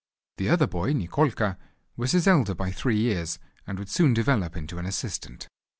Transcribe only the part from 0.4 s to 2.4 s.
other boy Nikolka was his